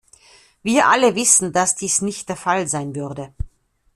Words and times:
Wir 0.63 0.87
alle 0.87 1.13
wissen, 1.13 1.53
dass 1.53 1.75
dies 1.75 2.01
nicht 2.01 2.27
der 2.27 2.35
Fall 2.35 2.67
sein 2.67 2.95
würde. 2.95 3.31